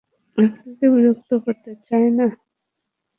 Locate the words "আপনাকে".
0.37-0.85